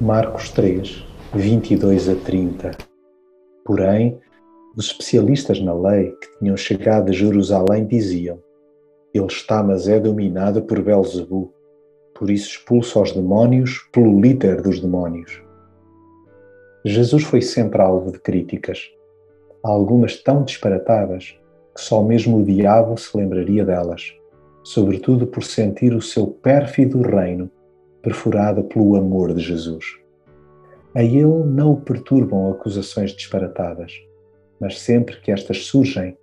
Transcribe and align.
Marcos 0.00 0.50
3, 0.50 1.06
22 1.32 2.08
a 2.08 2.16
30. 2.16 2.72
Porém, 3.64 4.18
os 4.76 4.86
especialistas 4.86 5.60
na 5.60 5.72
lei 5.72 6.10
que 6.10 6.36
tinham 6.40 6.56
chegado 6.56 7.12
de 7.12 7.16
Jerusalém 7.16 7.86
diziam: 7.86 8.42
Ele 9.14 9.26
está, 9.26 9.62
mas 9.62 9.86
é 9.86 10.00
dominado 10.00 10.62
por 10.62 10.82
Belzebu, 10.82 11.54
por 12.12 12.28
isso 12.28 12.48
expulsa 12.48 12.98
os 12.98 13.12
demónios 13.12 13.88
pelo 13.92 14.20
líder 14.20 14.62
dos 14.62 14.80
demónios. 14.80 15.40
Jesus 16.84 17.22
foi 17.22 17.40
sempre 17.40 17.80
alvo 17.80 18.10
de 18.10 18.18
críticas, 18.18 18.90
algumas 19.62 20.20
tão 20.20 20.42
disparatadas 20.42 21.38
que 21.72 21.80
só 21.80 22.02
mesmo 22.02 22.38
o 22.38 22.44
diabo 22.44 22.98
se 22.98 23.16
lembraria 23.16 23.64
delas, 23.64 24.12
sobretudo 24.64 25.24
por 25.24 25.44
sentir 25.44 25.94
o 25.94 26.02
seu 26.02 26.26
pérfido 26.26 27.00
reino 27.00 27.48
perfurada 28.04 28.62
pelo 28.62 28.94
amor 28.96 29.32
de 29.32 29.40
Jesus. 29.40 29.84
A 30.94 31.02
ele 31.02 31.42
não 31.46 31.72
o 31.72 31.80
perturbam 31.80 32.52
acusações 32.52 33.12
disparatadas, 33.12 33.92
mas 34.60 34.78
sempre 34.78 35.18
que 35.20 35.32
estas 35.32 35.64
surgem, 35.64 36.16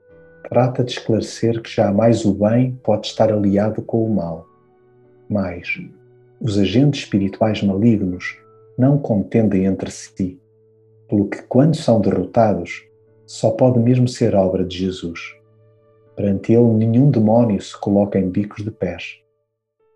trata 0.48 0.84
de 0.84 0.92
esclarecer 0.92 1.60
que 1.60 1.70
jamais 1.70 2.24
o 2.24 2.34
bem 2.34 2.80
pode 2.84 3.08
estar 3.08 3.34
aliado 3.34 3.82
com 3.82 4.06
o 4.06 4.14
mal. 4.14 4.46
Mas 5.28 5.68
os 6.40 6.58
agentes 6.58 7.02
espirituais 7.02 7.64
malignos 7.64 8.38
não 8.78 8.98
contendem 8.98 9.66
entre 9.66 9.90
si, 9.90 10.40
pelo 11.10 11.28
que, 11.28 11.42
quando 11.44 11.76
são 11.76 12.00
derrotados, 12.00 12.84
só 13.26 13.50
pode 13.52 13.80
mesmo 13.80 14.08
ser 14.08 14.36
obra 14.36 14.64
de 14.64 14.78
Jesus. 14.78 15.36
Perante 16.16 16.54
ele, 16.54 16.74
nenhum 16.74 17.10
demónio 17.10 17.60
se 17.60 17.78
coloca 17.78 18.20
em 18.20 18.30
bicos 18.30 18.64
de 18.64 18.72
pés. 18.72 19.20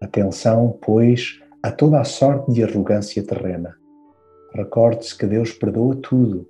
Atenção, 0.01 0.77
pois, 0.81 1.39
a 1.65 1.71
toda 1.71 1.99
a 1.99 2.03
sorte 2.03 2.51
de 2.51 2.63
arrogância 2.63 3.25
terrena. 3.25 3.75
Recorde-se 4.53 5.17
que 5.17 5.25
Deus 5.25 5.51
perdoa 5.51 5.95
tudo, 5.95 6.47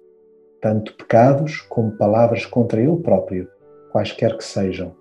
tanto 0.62 0.94
pecados 0.94 1.62
como 1.70 1.96
palavras 1.96 2.46
contra 2.46 2.82
Ele 2.82 2.98
próprio, 2.98 3.48
quaisquer 3.94 4.36
que 4.36 4.44
sejam. 4.44 4.94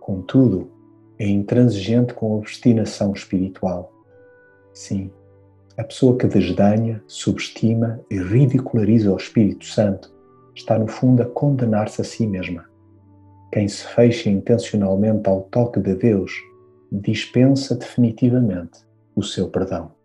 Contudo, 0.00 0.68
é 1.16 1.28
intransigente 1.28 2.12
com 2.12 2.32
a 2.32 2.38
obstinação 2.38 3.12
espiritual. 3.12 3.92
Sim, 4.74 5.12
a 5.76 5.84
pessoa 5.84 6.18
que 6.18 6.26
desdenha, 6.26 7.00
subestima 7.06 8.00
e 8.10 8.18
ridiculariza 8.18 9.12
o 9.12 9.16
Espírito 9.16 9.64
Santo 9.64 10.12
está, 10.56 10.76
no 10.76 10.88
fundo, 10.88 11.22
a 11.22 11.26
condenar-se 11.26 12.00
a 12.00 12.04
si 12.04 12.26
mesma. 12.26 12.64
Quem 13.52 13.68
se 13.68 13.86
fecha 13.86 14.28
intencionalmente 14.28 15.28
ao 15.28 15.42
toque 15.42 15.78
de 15.78 15.94
Deus 15.94 16.32
dispensa 16.90 17.76
definitivamente 17.76 18.90
o 19.14 19.22
seu 19.22 19.48
perdão. 19.48 20.01